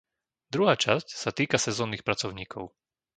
Druhá 0.53 0.73
časť 0.85 1.07
sa 1.23 1.29
týka 1.39 1.57
sezónnych 1.65 2.01
pracovníkov. 2.07 2.63